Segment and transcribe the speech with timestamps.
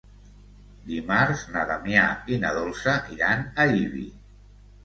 [0.85, 4.09] Dimarts na Damià i na Dolça iran a Ibi.